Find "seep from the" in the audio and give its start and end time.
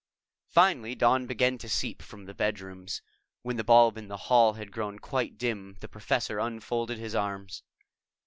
1.69-2.33